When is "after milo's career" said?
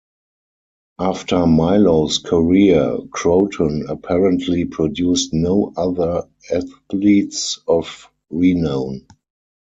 0.97-2.97